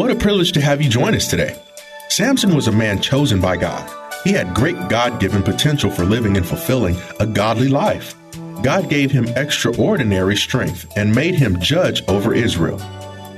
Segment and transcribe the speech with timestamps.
[0.00, 1.54] What a privilege to have you join us today.
[2.08, 3.86] Samson was a man chosen by God.
[4.24, 8.14] He had great God given potential for living and fulfilling a godly life.
[8.62, 12.80] God gave him extraordinary strength and made him judge over Israel.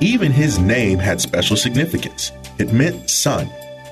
[0.01, 2.31] Even his name had special significance.
[2.61, 3.47] It meant son,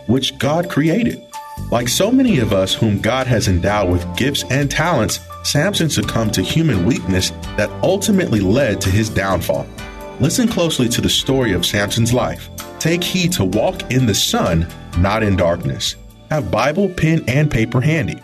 [0.07, 1.27] which God created.
[1.73, 6.35] Like so many of us whom God has endowed with gifts and talents, Samson succumbed
[6.35, 9.67] to human weakness that ultimately led to his downfall.
[10.21, 12.51] Listen closely to the story of Samson's life.
[12.79, 14.67] Take heed to walk in the sun,
[14.99, 15.97] not in darkness.
[16.29, 18.21] Have Bible, pen, and paper handy.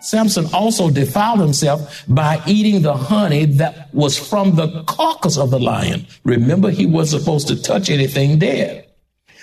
[0.00, 5.58] Samson also defiled himself by eating the honey that was from the carcass of the
[5.58, 6.06] lion.
[6.24, 8.86] Remember, he wasn't supposed to touch anything dead.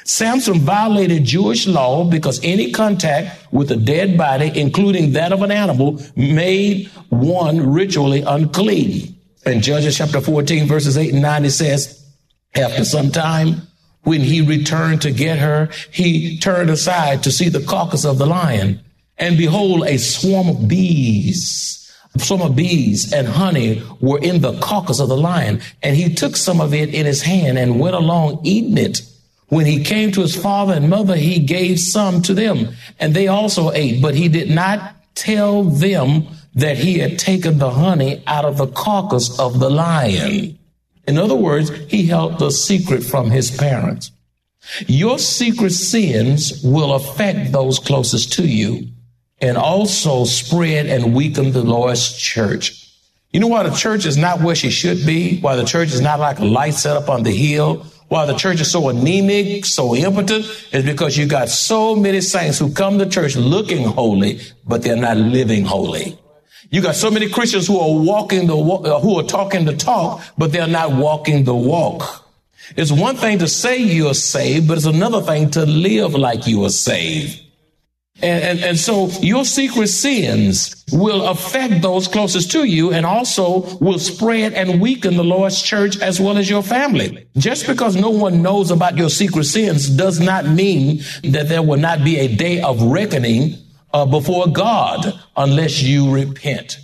[0.06, 5.52] Samson violated Jewish law because any contact with a dead body, including that of an
[5.52, 9.19] animal, made one ritually unclean.
[9.50, 12.06] In Judges chapter 14, verses 8 and 9, it says,
[12.54, 13.64] After some time,
[14.04, 18.28] when he returned to get her, he turned aside to see the carcass of the
[18.28, 18.80] lion.
[19.18, 24.58] And behold, a swarm of bees, a swarm of bees and honey were in the
[24.60, 25.62] carcass of the lion.
[25.82, 29.02] And he took some of it in his hand and went along eating it.
[29.48, 33.28] When he came to his father and mother, he gave some to them, and they
[33.28, 34.00] also ate.
[34.00, 36.28] But he did not tell them
[36.60, 40.58] that he had taken the honey out of the carcass of the lion.
[41.08, 44.12] In other words, he held the secret from his parents.
[44.88, 48.88] Your secret sins will affect those closest to you
[49.42, 52.76] and also spread and weaken the Lord's church.
[53.32, 55.40] You know why the church is not where she should be?
[55.40, 57.86] Why the church is not like a light set up on the hill?
[58.08, 62.58] Why the church is so anemic, so impotent, is because you got so many saints
[62.58, 66.18] who come to church looking holy, but they're not living holy.
[66.72, 70.22] You got so many Christians who are walking the uh, who are talking the talk,
[70.38, 72.26] but they're not walking the walk.
[72.76, 76.64] It's one thing to say you're saved, but it's another thing to live like you
[76.66, 77.42] are saved.
[78.22, 83.78] And, and, and so your secret sins will affect those closest to you and also
[83.78, 87.28] will spread and weaken the Lord's church as well as your family.
[87.38, 91.80] Just because no one knows about your secret sins does not mean that there will
[91.80, 93.56] not be a day of reckoning
[93.94, 96.80] uh, before God unless you repent.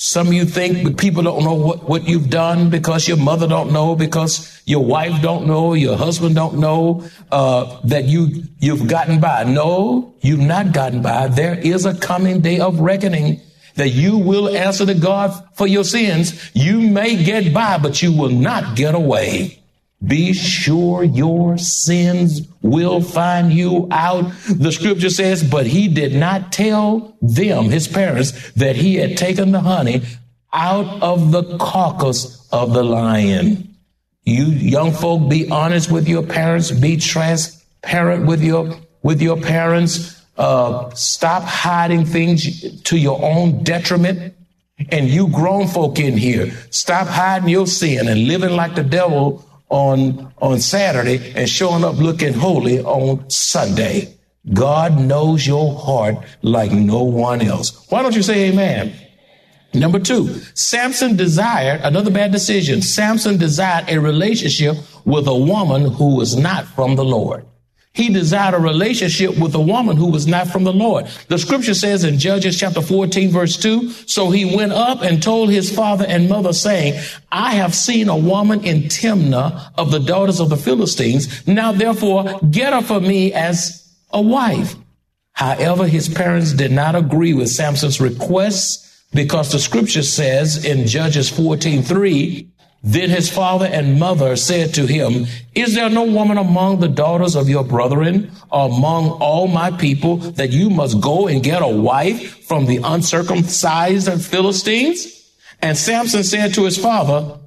[0.00, 3.72] Some of you think people don't know what, what you've done because your mother don't
[3.72, 9.18] know, because your wife don't know, your husband don't know, uh, that you, you've gotten
[9.18, 9.42] by.
[9.42, 11.26] No, you've not gotten by.
[11.26, 13.40] There is a coming day of reckoning
[13.74, 16.48] that you will answer to God for your sins.
[16.54, 19.57] You may get by, but you will not get away.
[20.04, 24.32] Be sure your sins will find you out.
[24.48, 29.50] The scripture says, but he did not tell them, his parents, that he had taken
[29.50, 30.02] the honey
[30.52, 33.74] out of the carcass of the lion.
[34.22, 40.22] You young folk, be honest with your parents, be transparent with your, with your parents.
[40.36, 44.34] Uh, stop hiding things to your own detriment.
[44.92, 49.44] And you grown folk in here, stop hiding your sin and living like the devil
[49.68, 54.14] on, on Saturday and showing up looking holy on Sunday.
[54.54, 57.86] God knows your heart like no one else.
[57.90, 58.94] Why don't you say amen?
[59.74, 62.80] Number two, Samson desired another bad decision.
[62.80, 67.44] Samson desired a relationship with a woman who was not from the Lord.
[67.98, 71.08] He desired a relationship with a woman who was not from the Lord.
[71.26, 75.50] The scripture says in Judges chapter 14 verse 2, so he went up and told
[75.50, 77.02] his father and mother saying,
[77.32, 81.44] I have seen a woman in Timnah of the daughters of the Philistines.
[81.48, 84.76] Now therefore get her for me as a wife.
[85.32, 91.28] However, his parents did not agree with Samson's request because the scripture says in Judges
[91.30, 92.48] 14 3,
[92.94, 97.36] then his father and mother said to him, Is there no woman among the daughters
[97.36, 101.68] of your brethren, or among all my people, that you must go and get a
[101.68, 105.34] wife from the uncircumcised Philistines?
[105.60, 107.38] And Samson said to his father,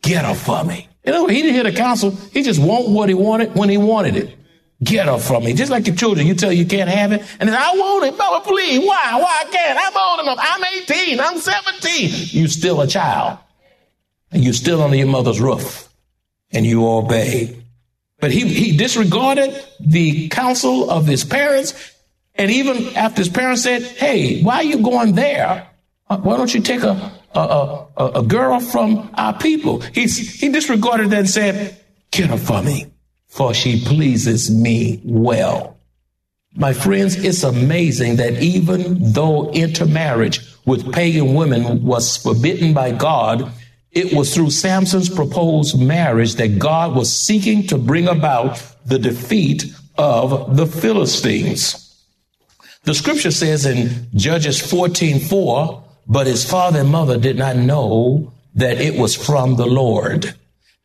[0.00, 0.88] Get her for me.
[1.04, 2.12] You know, he didn't hear the counsel.
[2.32, 4.34] He just want what he wanted when he wanted it.
[4.82, 5.52] Get her from me.
[5.52, 7.22] Just like your children, you tell you can't have it.
[7.38, 8.16] And then I want it.
[8.16, 8.78] Mama, please.
[8.78, 9.20] Why?
[9.20, 9.78] Why I can't?
[9.78, 10.38] I'm old enough.
[10.40, 11.20] I'm 18.
[11.20, 12.28] I'm 17.
[12.30, 13.38] You still a child.
[14.30, 15.88] And you're still under your mother's roof.
[16.52, 17.56] And you obey.
[18.18, 21.94] But he, he disregarded the counsel of his parents.
[22.34, 25.68] And even after his parents said, Hey, why are you going there?
[26.08, 29.80] Uh, why don't you take a, a, a, a girl from our people?
[29.80, 31.78] He, he disregarded that and said,
[32.10, 32.90] Get her for me
[33.30, 35.78] for she pleases me well.
[36.56, 43.52] My friends, it's amazing that even though intermarriage with pagan women was forbidden by God,
[43.92, 49.64] it was through Samson's proposed marriage that God was seeking to bring about the defeat
[49.96, 51.86] of the Philistines.
[52.84, 58.32] The scripture says in Judges 14 4, but his father and mother did not know
[58.54, 60.34] that it was from the Lord,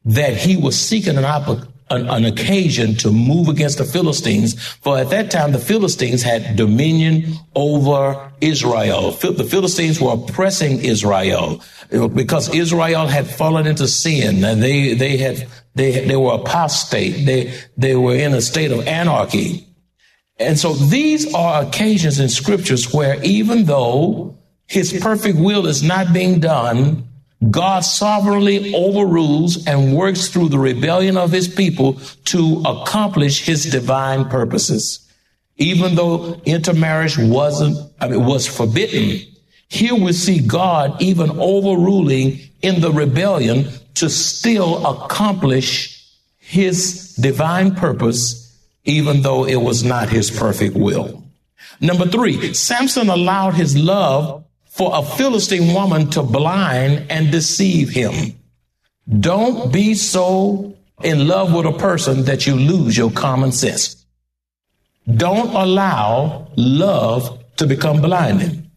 [0.04, 4.62] that he was seeking an opportunity an, an, occasion to move against the Philistines.
[4.78, 9.12] For at that time, the Philistines had dominion over Israel.
[9.12, 15.48] The Philistines were oppressing Israel because Israel had fallen into sin and they, they had,
[15.76, 17.26] they, they were apostate.
[17.26, 19.68] They, they were in a state of anarchy.
[20.38, 26.12] And so these are occasions in scriptures where even though his perfect will is not
[26.12, 27.08] being done,
[27.50, 34.26] God sovereignly overrules and works through the rebellion of his people to accomplish his divine
[34.26, 35.02] purposes.
[35.58, 39.22] Even though intermarriage wasn't, I mean, it was forbidden,
[39.68, 45.92] here we see God even overruling in the rebellion to still accomplish
[46.38, 51.24] his divine purpose, even though it was not his perfect will.
[51.82, 54.45] Number three, Samson allowed his love
[54.76, 58.38] for a Philistine woman to blind and deceive him.
[59.22, 64.06] Don't be so in love with a person that you lose your common sense.
[65.10, 68.70] Don't allow love to become blinding.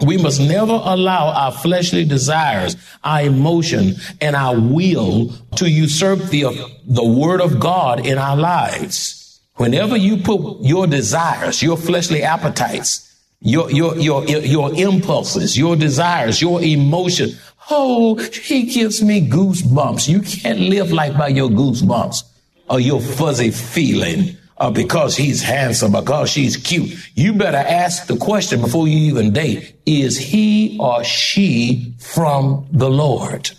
[0.00, 6.42] We must never allow our fleshly desires, our emotion, and our will to usurp the,
[6.86, 9.40] the word of God in our lives.
[9.54, 13.05] Whenever you put your desires, your fleshly appetites,
[13.40, 17.30] your, your, your, your impulses, your desires, your emotion.
[17.70, 20.08] Oh, he gives me goosebumps.
[20.08, 22.22] You can't live life by your goosebumps
[22.70, 26.96] or your fuzzy feeling or because he's handsome, because she's cute.
[27.14, 29.78] You better ask the question before you even date.
[29.84, 33.50] Is he or she from the Lord?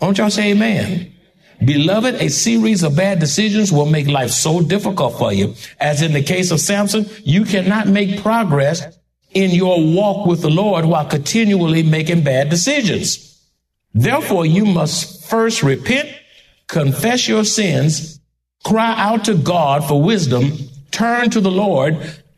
[0.00, 1.12] Won't y'all say amen?
[1.64, 5.54] Beloved, a series of bad decisions will make life so difficult for you.
[5.80, 8.97] As in the case of Samson, you cannot make progress
[9.30, 13.42] in your walk with the Lord while continually making bad decisions.
[13.94, 16.08] Therefore, you must first repent,
[16.66, 18.20] confess your sins,
[18.64, 20.52] cry out to God for wisdom,
[20.90, 21.96] turn to the Lord,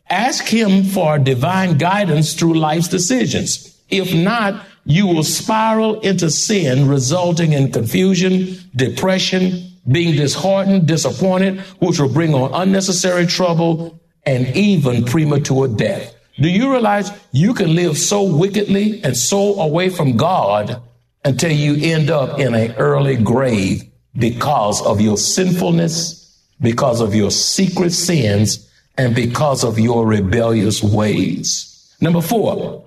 [0.08, 3.78] ask Him for divine guidance through life's decisions.
[3.88, 11.98] If not, you will spiral into sin, resulting in confusion, depression, being disheartened, disappointed, which
[11.98, 16.14] will bring on unnecessary trouble and even premature death.
[16.40, 20.82] Do you realize you can live so wickedly and so away from God
[21.24, 23.82] until you end up in an early grave
[24.16, 28.66] because of your sinfulness, because of your secret sins,
[28.96, 31.94] and because of your rebellious ways.
[32.00, 32.86] Number four,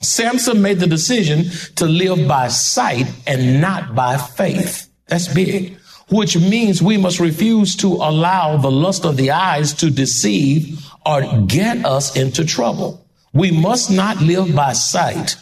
[0.00, 1.44] Samson made the decision
[1.76, 4.88] to live by sight and not by faith.
[5.08, 5.78] That's big
[6.12, 11.22] which means we must refuse to allow the lust of the eyes to deceive or
[11.46, 13.06] get us into trouble.
[13.32, 15.36] We must not live by sight,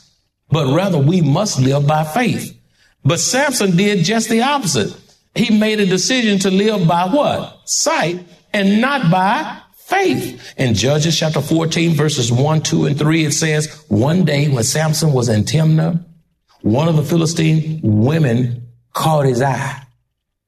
[0.48, 2.56] but rather we must live by faith.
[3.04, 4.96] But Samson did just the opposite.
[5.34, 7.68] He made a decision to live by what?
[7.68, 10.54] Sight and not by faith.
[10.56, 15.12] In Judges chapter 14, verses 1, 2, and 3, it says, One day when Samson
[15.12, 16.04] was in Timnah,
[16.62, 19.82] one of the Philistine women caught his eye.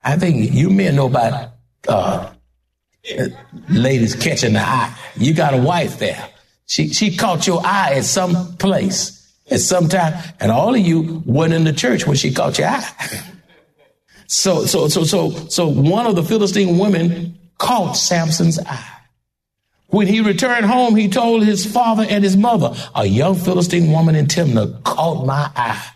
[0.04, 1.52] I think you men know about
[1.88, 2.32] uh,
[3.68, 4.94] ladies catching the eye.
[5.16, 6.28] You got a wife there.
[6.66, 9.18] She she caught your eye at some place
[9.50, 12.68] at some time, and all of you went in the church when she caught your
[12.68, 12.88] eye.
[14.26, 18.88] so so so so so one of the Philistine women caught Samson's eye.
[19.88, 24.14] When he returned home, he told his father and his mother, a young Philistine woman
[24.16, 25.87] in Timnah caught my eye.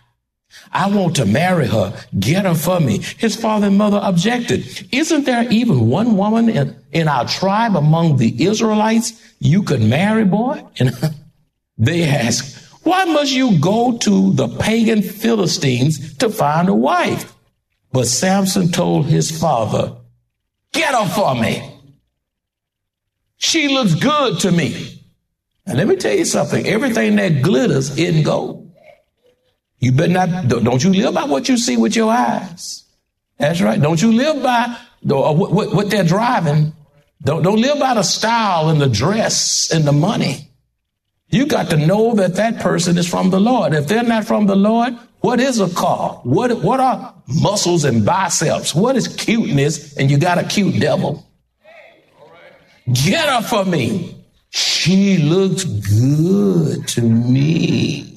[0.72, 1.96] I want to marry her.
[2.18, 2.98] Get her for me.
[3.18, 4.88] His father and mother objected.
[4.92, 10.24] Isn't there even one woman in, in our tribe among the Israelites you could marry,
[10.24, 10.64] boy?
[10.78, 10.90] And
[11.78, 17.32] they asked, why must you go to the pagan Philistines to find a wife?
[17.92, 19.96] But Samson told his father,
[20.72, 21.72] get her for me.
[23.38, 25.02] She looks good to me.
[25.66, 26.66] And let me tell you something.
[26.66, 28.65] Everything that glitters isn't gold.
[29.78, 32.84] You better not, don't you live by what you see with your eyes.
[33.38, 33.80] That's right.
[33.80, 34.64] Don't you live by
[35.08, 36.72] uh, what, what, what they're driving.
[37.22, 40.50] Don't, don't live by the style and the dress and the money.
[41.28, 43.74] You got to know that that person is from the Lord.
[43.74, 46.20] If they're not from the Lord, what is a car?
[46.22, 48.74] What, what are muscles and biceps?
[48.74, 49.96] What is cuteness?
[49.96, 51.26] And you got a cute devil.
[52.92, 54.24] Get her for me.
[54.50, 58.15] She looks good to me.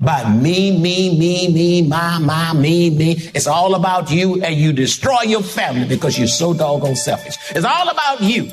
[0.00, 3.12] But me, me, me, me, my, my, me, me.
[3.34, 7.36] It's all about you and you destroy your family because you're so doggone selfish.
[7.50, 8.50] It's all about you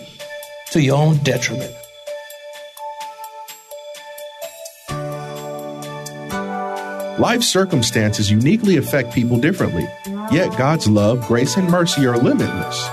[0.72, 1.76] to your own detriment.
[7.20, 9.88] Life circumstances uniquely affect people differently,
[10.32, 12.88] yet God's love, grace, and mercy are limitless.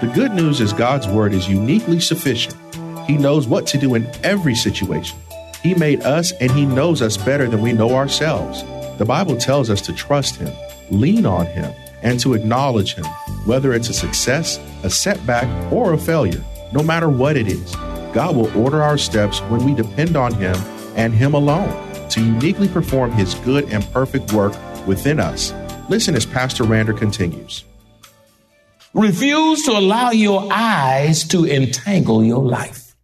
[0.00, 2.56] The good news is God's word is uniquely sufficient.
[3.06, 5.18] He knows what to do in every situation.
[5.62, 8.62] He made us and He knows us better than we know ourselves.
[8.98, 10.52] The Bible tells us to trust Him,
[10.90, 13.04] lean on Him, and to acknowledge Him,
[13.44, 16.42] whether it's a success, a setback, or a failure.
[16.72, 17.74] No matter what it is,
[18.12, 20.56] God will order our steps when we depend on Him
[20.96, 24.54] and Him alone to uniquely perform His good and perfect work
[24.86, 25.52] within us.
[25.88, 27.64] Listen as Pastor Rander continues.
[28.94, 32.96] Refuse to allow your eyes to entangle your life.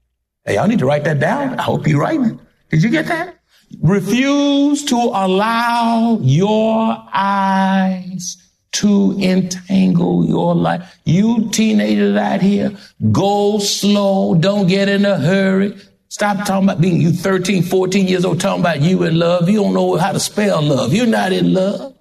[0.44, 1.58] Hey, y'all need to write that down.
[1.58, 2.40] I hope you're writing.
[2.70, 3.38] Did you get that?
[3.80, 8.36] Refuse to allow your eyes
[8.72, 10.98] to entangle your life.
[11.04, 12.76] You teenagers out here,
[13.10, 14.34] go slow.
[14.34, 15.76] Don't get in a hurry.
[16.08, 19.48] Stop talking about being you 13, 14 years old, talking about you in love.
[19.48, 20.94] You don't know how to spell love.
[20.94, 21.94] You're not in love.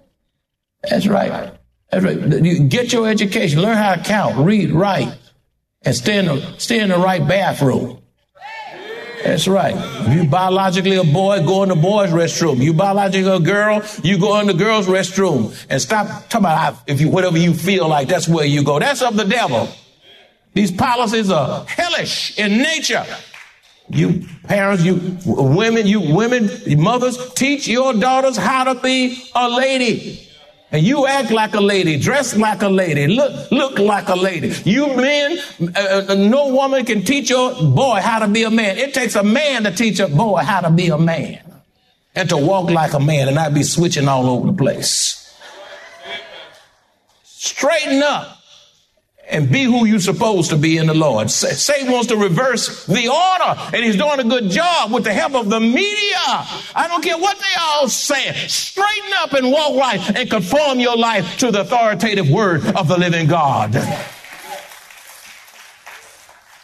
[0.88, 1.52] That's right.
[1.90, 2.68] That's right.
[2.68, 5.16] Get your education, learn how to count, read, write,
[5.82, 7.95] and stay in the, stay in the right bathroom.
[9.26, 9.74] That's right.
[9.76, 12.62] If you biologically a boy, go in the boys' restroom.
[12.62, 15.54] You biologically a girl, you go in the girls' restroom.
[15.68, 18.78] And stop talking about if you, whatever you feel like, that's where you go.
[18.78, 19.68] That's of the devil.
[20.54, 23.04] These policies are hellish in nature.
[23.88, 30.25] You parents, you women, you women, mothers, teach your daughters how to be a lady.
[30.72, 34.52] And you act like a lady, dress like a lady, look, look like a lady.
[34.64, 35.38] You men,
[35.76, 38.76] uh, uh, no woman can teach your boy how to be a man.
[38.76, 41.40] It takes a man to teach a boy how to be a man
[42.16, 45.22] and to walk like a man and not be switching all over the place.
[47.22, 48.38] Straighten up
[49.28, 51.30] and be who you're supposed to be in the Lord.
[51.30, 55.34] Satan wants to reverse the order, and he's doing a good job with the help
[55.34, 56.16] of the media.
[56.74, 58.32] I don't care what they all say.
[58.46, 62.98] Straighten up and walk right and conform your life to the authoritative word of the
[62.98, 63.74] living God.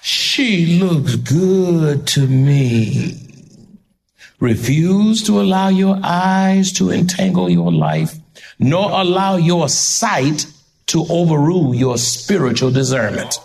[0.02, 3.28] She looks good to me.
[4.40, 8.16] Refuse to allow your eyes to entangle your life,
[8.58, 10.51] nor allow your sight
[10.86, 13.38] to overrule your spiritual discernment.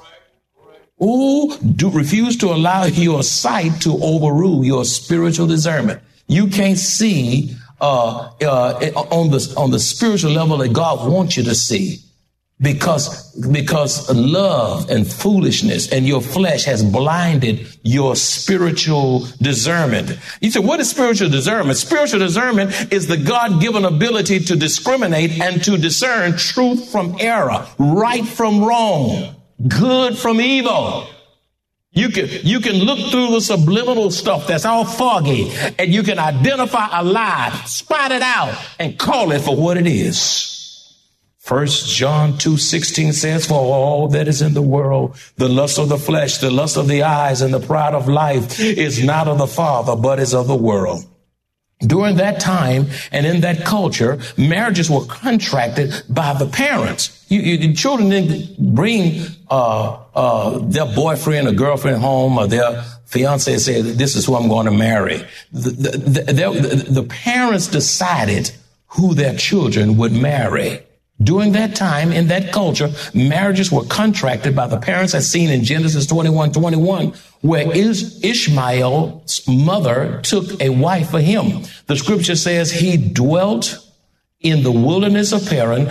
[1.01, 6.01] Ooh, do refuse to allow your sight to overrule your spiritual discernment.
[6.27, 11.43] You can't see uh, uh, on the on the spiritual level that God wants you
[11.43, 11.99] to see
[12.59, 20.17] because because love and foolishness and your flesh has blinded your spiritual discernment.
[20.41, 21.77] You say, what is spiritual discernment?
[21.77, 28.25] Spiritual discernment is the God-given ability to discriminate and to discern truth from error, right
[28.25, 29.35] from wrong,
[29.67, 31.07] good from evil.
[31.91, 36.17] You can, you can look through the subliminal stuff that's all foggy and you can
[36.17, 40.56] identify a lie, spot it out and call it for what it is.
[41.47, 45.97] First John 2:16 says, For all that is in the world, the lust of the
[45.97, 49.47] flesh, the lust of the eyes, and the pride of life is not of the
[49.47, 51.05] Father, but is of the world.
[51.79, 57.25] During that time and in that culture, marriages were contracted by the parents.
[57.29, 62.83] You, you, the children didn't bring uh, uh, their boyfriend or girlfriend home or their
[63.05, 65.23] fiance and say, "This is who I'm going to marry."
[65.53, 68.51] The, the, the, the parents decided
[68.87, 70.83] who their children would marry.
[71.21, 75.63] During that time, in that culture, marriages were contracted by the parents as seen in
[75.63, 81.63] Genesis 21, 21, where Ishmael's mother took a wife for him.
[81.87, 83.79] The scripture says he dwelt
[84.41, 85.89] in the wilderness of Paran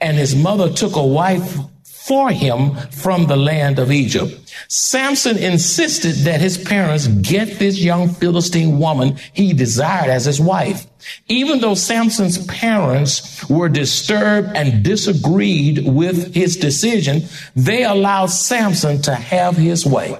[0.00, 1.58] and his mother took a wife
[2.06, 4.54] for him from the land of Egypt.
[4.68, 10.86] Samson insisted that his parents get this young Philistine woman he desired as his wife.
[11.28, 17.22] Even though Samson's parents were disturbed and disagreed with his decision,
[17.56, 20.18] they allowed Samson to have his way.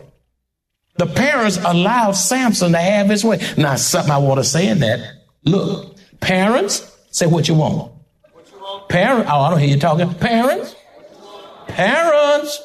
[0.96, 3.40] The parents allowed Samson to have his way.
[3.58, 5.00] Now, something I want to say in that.
[5.44, 7.92] Look, parents, say what you want.
[8.88, 10.14] Parent, oh, I don't hear you talking.
[10.14, 10.74] Parents,
[11.74, 12.62] parents,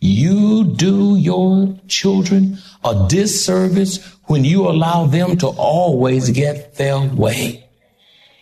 [0.00, 7.68] you do your children a disservice when you allow them to always get their way.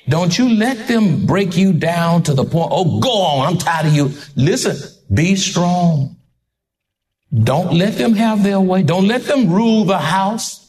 [0.08, 3.86] Don't you let them break you down to the point, oh, go on, I'm tired
[3.86, 4.12] of you.
[4.36, 4.76] Listen,
[5.12, 6.16] be strong.
[7.32, 8.82] Don't let them have their way.
[8.82, 10.60] Don't let them rule the house.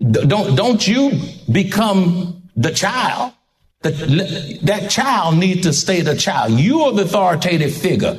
[0.00, 1.12] Don't, don't you
[1.50, 3.32] become the child.
[3.82, 6.52] That, that child needs to stay the child.
[6.52, 8.18] You are the authoritative figure.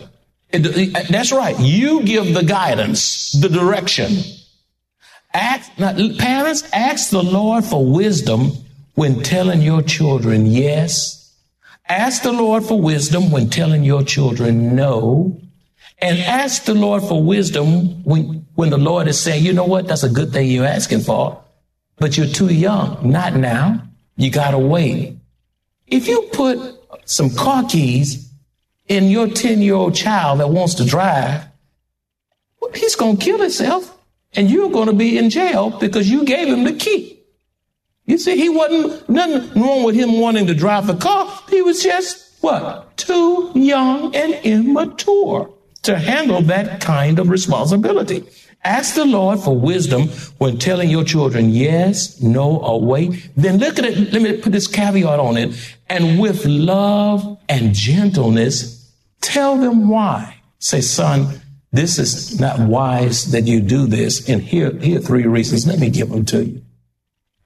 [0.52, 1.58] That's right.
[1.60, 4.18] You give the guidance, the direction.
[5.34, 8.52] Ask, now, parents, ask the Lord for wisdom
[8.94, 11.34] when telling your children yes.
[11.88, 15.40] Ask the Lord for wisdom when telling your children no.
[16.00, 19.88] And ask the Lord for wisdom when, when the Lord is saying, you know what,
[19.88, 21.42] that's a good thing you're asking for,
[21.98, 23.10] but you're too young.
[23.10, 23.82] Not now.
[24.18, 25.18] You gotta wait.
[25.94, 26.58] If you put
[27.06, 28.28] some car keys
[28.88, 31.46] in your 10 year old child that wants to drive,
[32.74, 33.96] he's going to kill himself
[34.34, 37.20] and you're going to be in jail because you gave him the key.
[38.08, 41.32] You see, he wasn't nothing wrong with him wanting to drive the car.
[41.52, 42.98] He was just what?
[42.98, 48.26] Too young and immature to handle that kind of responsibility.
[48.66, 53.30] Ask the Lord for wisdom when telling your children yes, no, or wait.
[53.36, 54.14] Then look at it.
[54.14, 55.76] Let me put this caveat on it.
[55.90, 60.38] And with love and gentleness, tell them why.
[60.60, 61.42] Say, son,
[61.74, 64.30] this is not wise that you do this.
[64.30, 65.68] And here, here are three reasons.
[65.68, 66.62] Let me give them to you.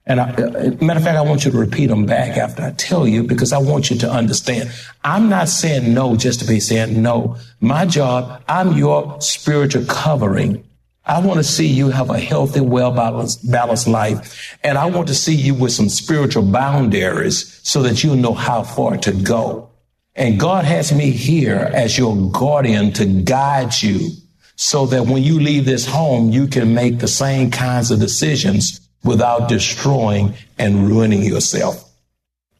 [0.06, 2.70] And I, uh, matter of fact, I want you to repeat them back after I
[2.72, 4.70] tell you because I want you to understand.
[5.04, 7.36] I'm not saying no just to be saying no.
[7.60, 10.64] My job, I'm your spiritual covering.
[11.08, 14.58] I want to see you have a healthy, well balanced, balanced life.
[14.62, 18.62] And I want to see you with some spiritual boundaries so that you know how
[18.62, 19.70] far to go.
[20.14, 24.10] And God has me here as your guardian to guide you
[24.56, 28.80] so that when you leave this home, you can make the same kinds of decisions
[29.02, 31.84] without destroying and ruining yourself.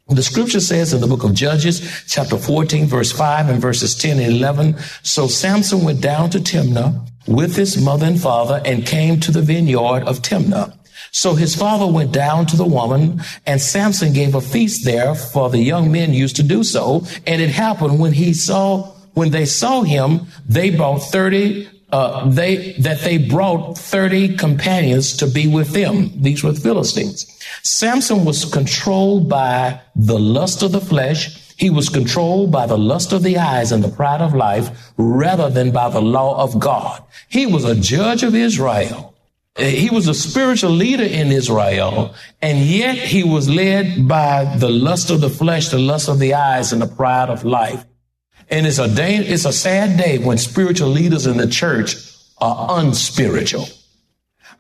[0.09, 4.21] The scripture says in the book of Judges, chapter 14, verse 5 and verses 10
[4.21, 9.21] and 11, so Samson went down to Timnah with his mother and father and came
[9.21, 10.75] to the vineyard of Timnah.
[11.11, 15.49] So his father went down to the woman and Samson gave a feast there for
[15.51, 17.05] the young men used to do so.
[17.27, 22.73] And it happened when he saw, when they saw him, they brought 30 uh, they
[22.73, 26.11] that they brought 30 companions to be with them.
[26.21, 27.25] These were Philistines.
[27.63, 31.48] Samson was controlled by the lust of the flesh.
[31.59, 35.51] He was controlled by the lust of the eyes and the pride of life rather
[35.51, 37.03] than by the law of God.
[37.29, 39.13] He was a judge of Israel.
[39.59, 45.11] He was a spiritual leader in Israel, and yet he was led by the lust
[45.11, 47.85] of the flesh, the lust of the eyes, and the pride of life.
[48.49, 51.97] And it's a day, it's a sad day when spiritual leaders in the church
[52.39, 53.67] are unspiritual.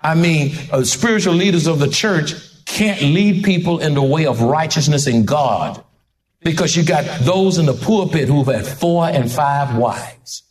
[0.02, 2.34] I mean, uh, spiritual leaders of the church
[2.66, 5.84] can't lead people in the way of righteousness in God
[6.50, 10.44] because you got those in the pulpit who've had four and five wives.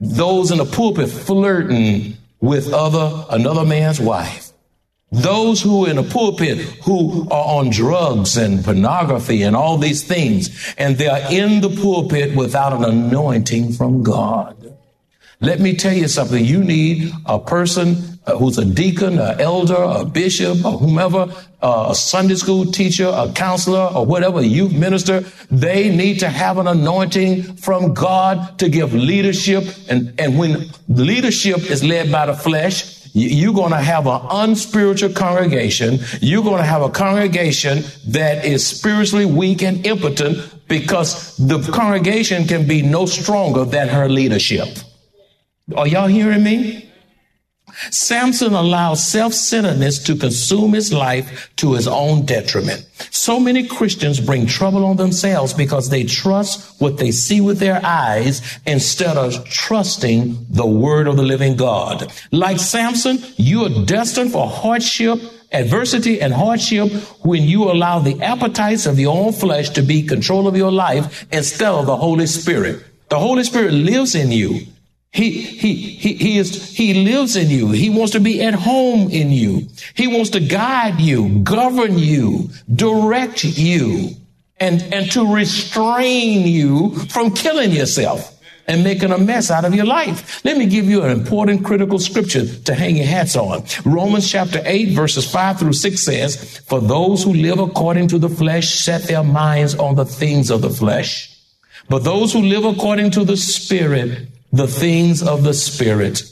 [0.00, 4.50] Those in the pulpit flirting with other, another man's wife.
[5.10, 10.02] Those who are in the pulpit who are on drugs and pornography and all these
[10.02, 14.56] things, and they are in the pulpit without an anointing from God.
[15.40, 16.42] Let me tell you something.
[16.42, 21.94] You need a person who's a deacon, an elder, a bishop, or whomever, uh, a
[21.94, 25.20] Sunday school teacher, a counselor, or whatever, a youth minister.
[25.50, 29.64] They need to have an anointing from God to give leadership.
[29.88, 35.12] And, and when leadership is led by the flesh, you're going to have an unspiritual
[35.12, 35.98] congregation.
[36.20, 42.46] You're going to have a congregation that is spiritually weak and impotent because the congregation
[42.46, 44.68] can be no stronger than her leadership.
[45.76, 46.91] Are y'all hearing me?
[47.90, 52.86] Samson allowed self-centeredness to consume his life to his own detriment.
[53.10, 57.80] So many Christians bring trouble on themselves because they trust what they see with their
[57.84, 62.12] eyes instead of trusting the word of the living God.
[62.30, 65.20] Like Samson, you are destined for hardship
[65.52, 66.90] adversity and hardship
[67.24, 71.26] when you allow the appetites of your own flesh to be control of your life
[71.30, 72.82] instead of the Holy Spirit.
[73.08, 74.60] The Holy Spirit lives in you.
[75.12, 77.70] He, he, he, he is, he lives in you.
[77.70, 79.68] He wants to be at home in you.
[79.94, 84.10] He wants to guide you, govern you, direct you,
[84.58, 88.30] and, and to restrain you from killing yourself.
[88.68, 90.40] and making a mess out of your life.
[90.44, 93.64] Let me give you an important critical scripture to hang your hats on.
[93.84, 98.28] Romans chapter 8 verses 5 through 6 says, For those who live according to the
[98.28, 101.36] flesh set their minds on the things of the flesh.
[101.88, 106.22] But those who live according to the spirit, the things of the spirit.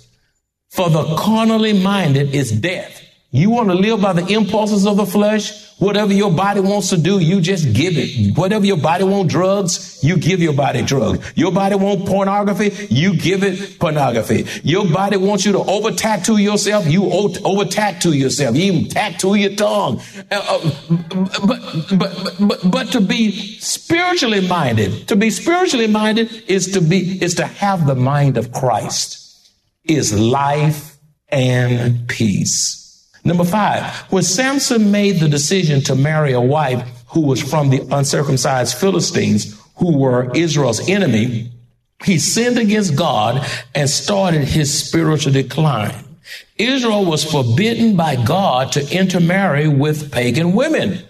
[0.70, 3.02] For the carnally minded is death.
[3.32, 5.70] You want to live by the impulses of the flesh?
[5.78, 8.36] Whatever your body wants to do, you just give it.
[8.36, 11.32] Whatever your body wants drugs, you give your body drugs.
[11.36, 14.46] Your body wants pornography, you give it pornography.
[14.64, 18.56] Your body wants you to over tattoo yourself, you over tattoo yourself.
[18.56, 20.02] You even tattoo your tongue.
[20.30, 20.70] Uh, uh,
[21.46, 21.60] but,
[21.98, 27.36] but, but, but to be spiritually minded, to be spiritually minded is to be, is
[27.36, 29.50] to have the mind of Christ,
[29.84, 30.98] is life
[31.30, 32.79] and peace.
[33.24, 37.86] Number five, when Samson made the decision to marry a wife who was from the
[37.90, 41.50] uncircumcised Philistines, who were Israel's enemy,
[42.04, 45.94] he sinned against God and started his spiritual decline.
[46.56, 51.02] Israel was forbidden by God to intermarry with pagan women.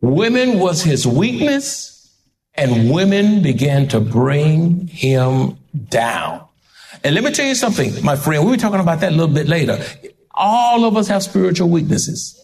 [0.00, 2.12] Women was his weakness,
[2.54, 6.44] and women began to bring him down.
[7.02, 9.34] And let me tell you something, my friend, we'll be talking about that a little
[9.34, 9.84] bit later.
[10.36, 12.40] All of us have spiritual weaknesses.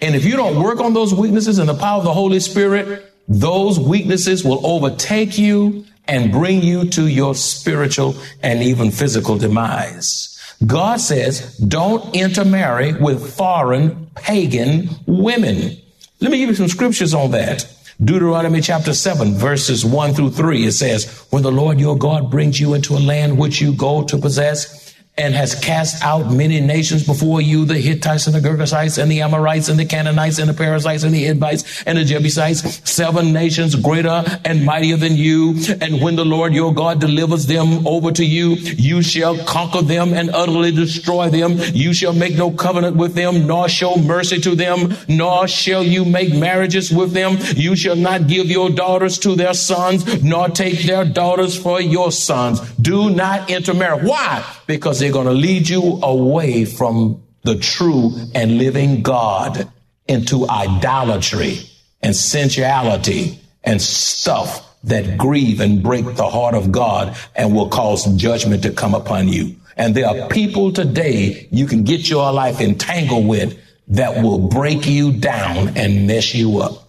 [0.00, 3.12] And if you don't work on those weaknesses in the power of the Holy Spirit,
[3.28, 10.28] those weaknesses will overtake you and bring you to your spiritual and even physical demise.
[10.66, 15.76] God says, don't intermarry with foreign pagan women.
[16.20, 17.66] Let me give you some scriptures on that.
[18.02, 22.60] Deuteronomy chapter 7, verses 1 through 3, it says, When the Lord your God brings
[22.60, 27.06] you into a land which you go to possess, and has cast out many nations
[27.06, 30.54] before you, the Hittites and the Girgashites and the Amorites and the Canaanites and the
[30.54, 35.56] Perizzites and the Hivites and the Jebusites, seven nations greater and mightier than you.
[35.82, 40.14] And when the Lord your God delivers them over to you, you shall conquer them
[40.14, 41.58] and utterly destroy them.
[41.74, 46.06] You shall make no covenant with them, nor show mercy to them, nor shall you
[46.06, 47.36] make marriages with them.
[47.54, 52.10] You shall not give your daughters to their sons, nor take their daughters for your
[52.12, 52.60] sons.
[52.76, 54.06] Do not intermarry.
[54.06, 54.42] Why?
[54.66, 59.70] Because they're going to lead you away from the true and living God
[60.06, 61.58] into idolatry
[62.00, 68.04] and sensuality and stuff that grieve and break the heart of God and will cause
[68.16, 69.56] judgment to come upon you.
[69.76, 74.86] And there are people today you can get your life entangled with that will break
[74.86, 76.88] you down and mess you up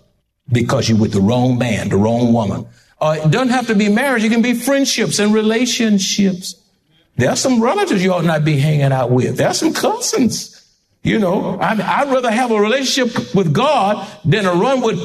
[0.51, 2.67] because you're with the wrong man, the wrong woman.
[2.99, 4.23] Uh, it doesn't have to be marriage.
[4.23, 6.55] It can be friendships and relationships.
[7.15, 9.37] There are some relatives you ought not be hanging out with.
[9.37, 10.49] There are some cousins.
[11.03, 14.97] You know, I, would rather have a relationship with God than a run with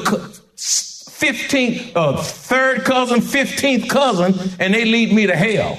[0.55, 5.77] 15th, uh, third cousin, 15th cousin, and they lead me to hell.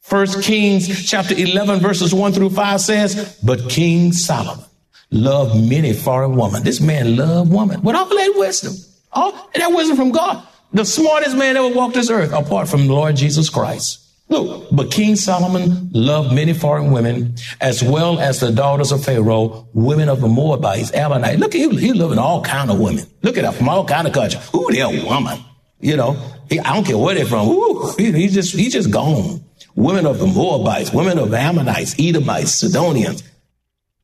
[0.00, 4.64] First Kings chapter 11 verses 1 through 5 says, but King Solomon
[5.10, 6.62] loved many foreign women.
[6.62, 8.74] This man loved women with all that wisdom.
[9.12, 10.46] All that wisdom from God.
[10.72, 14.05] The smartest man ever walked this earth apart from the Lord Jesus Christ.
[14.28, 19.68] Look, but King Solomon loved many foreign women, as well as the daughters of Pharaoh,
[19.72, 21.38] women of the Moabites, Ammonites.
[21.38, 23.04] Look, at he, he loving all kind of women.
[23.22, 24.42] Look at that from all kind of countries.
[24.54, 25.38] Ooh, they're a woman.
[25.78, 26.16] You know,
[26.50, 27.48] he, I don't care where they're from.
[27.48, 29.44] Ooh, he, he just, he just gone.
[29.76, 33.22] Women of the Moabites, women of Ammonites, Edomites, Sidonians,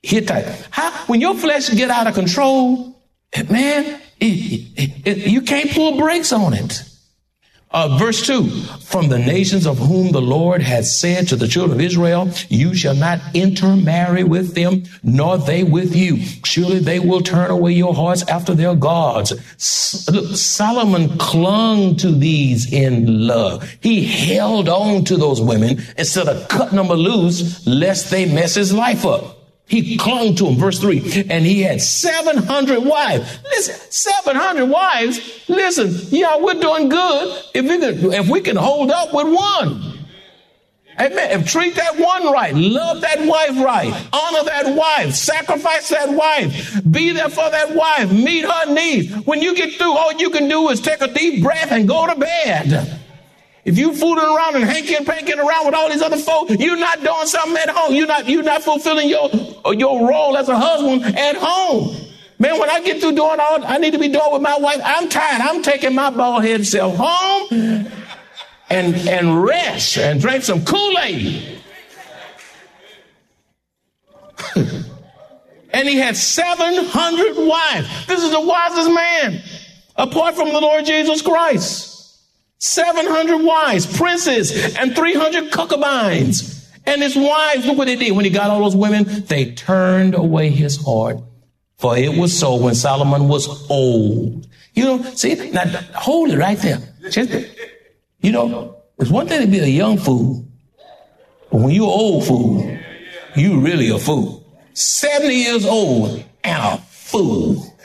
[0.03, 0.69] Hittites.
[0.71, 3.03] How, when your flesh get out of control,
[3.51, 6.85] man, it, it, you can't pull brakes on it.
[7.73, 8.49] Uh, verse 2
[8.81, 12.75] From the nations of whom the Lord has said to the children of Israel, You
[12.75, 16.19] shall not intermarry with them, nor they with you.
[16.45, 19.33] Surely they will turn away your hearts after their gods.
[20.11, 23.69] Look, Solomon clung to these in love.
[23.81, 28.73] He held on to those women instead of cutting them loose, lest they mess his
[28.73, 29.41] life up.
[29.73, 30.57] He clung to him.
[30.57, 31.29] Verse 3.
[31.31, 33.39] And he had 700 wives.
[33.45, 35.49] Listen, 700 wives.
[35.49, 39.93] Listen, yeah, we're doing good if we can, if we can hold up with one.
[41.01, 41.41] Amen.
[41.41, 46.83] If treat that one right, love that wife right, honor that wife, sacrifice that wife,
[46.91, 49.11] be there for that wife, meet her needs.
[49.25, 52.07] When you get through, all you can do is take a deep breath and go
[52.07, 53.02] to bed.
[53.64, 57.03] If you fooling around and hanking panking around with all these other folks, you're not
[57.03, 57.94] doing something at home.
[57.94, 59.31] You're not, you're not fulfilling your,
[59.75, 61.96] your role as a husband at home.
[62.40, 64.81] Man, when I get through doing all I need to be doing with my wife,
[64.85, 65.40] I'm tired.
[65.40, 67.87] I'm taking my bald head self home
[68.68, 71.61] and, and rest and drink some Kool-Aid.
[74.57, 78.07] and he had 700 wives.
[78.09, 79.40] This is the wisest man
[79.94, 82.02] apart from the Lord Jesus Christ.
[82.62, 86.70] 700 wives, princes, and 300 concubines.
[86.87, 89.05] And his wives, look what they did when he got all those women.
[89.27, 91.18] They turned away his heart.
[91.79, 94.46] For it was so when Solomon was old.
[94.75, 95.64] You know, see, now
[95.96, 96.79] hold it right there.
[97.11, 97.33] Just,
[98.20, 100.46] you know, it's one thing to be a young fool,
[101.51, 102.79] but when you're old fool,
[103.35, 104.46] you really a fool.
[104.75, 107.77] 70 years old and a fool.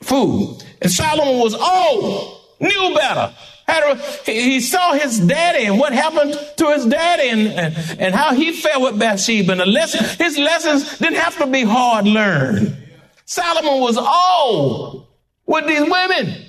[0.00, 0.60] Fool.
[0.82, 3.32] And Solomon was old, knew better.
[3.68, 8.14] Had a, he saw his daddy and what happened to his daddy and, and, and
[8.14, 9.52] how he felt with Bathsheba.
[9.52, 12.74] And the lesson, his lessons didn't have to be hard learned.
[13.26, 15.06] Solomon was old
[15.44, 16.46] with these women,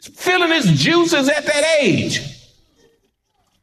[0.00, 2.22] feeling his juices at that age.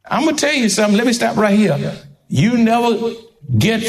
[0.06, 0.98] I'm going to tell you something.
[0.98, 1.96] Let me stop right here.
[2.28, 3.14] You never
[3.58, 3.84] get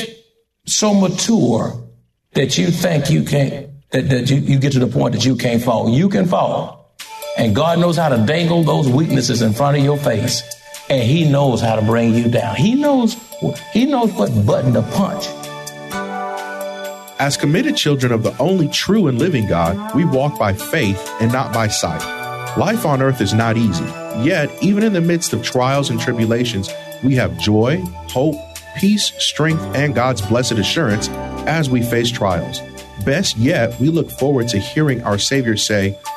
[0.65, 1.87] so mature
[2.33, 5.37] that you think you can't, that, that you, you get to the point that you
[5.37, 5.91] can't fall.
[5.91, 6.82] You can fall.
[7.39, 10.43] And God knows how to dangle those weaknesses in front of your face.
[10.91, 12.57] And he knows how to bring you down.
[12.57, 13.17] He knows,
[13.73, 15.27] he knows what button to punch.
[17.19, 21.33] As committed children of the only true and living God, we walk by faith and
[21.33, 22.03] not by sight.
[22.59, 23.85] Life on earth is not easy.
[24.23, 26.69] Yet, even in the midst of trials and tribulations,
[27.03, 28.35] we have joy, hope,
[28.77, 31.09] peace, strength, and God's blessed assurance
[31.47, 32.61] as we face trials.
[33.07, 35.97] Best yet, we look forward to hearing our Savior say,